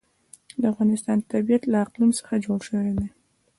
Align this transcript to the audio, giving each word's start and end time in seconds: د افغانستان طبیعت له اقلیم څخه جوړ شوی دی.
د 0.61 0.63
افغانستان 0.71 1.17
طبیعت 1.31 1.63
له 1.71 1.77
اقلیم 1.85 2.11
څخه 2.19 2.33
جوړ 2.45 2.59
شوی 2.69 2.91
دی. 2.99 3.07